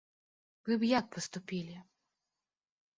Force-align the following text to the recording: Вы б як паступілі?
Вы 0.69 0.73
б 0.81 0.89
як 0.99 1.05
паступілі? 1.17 1.77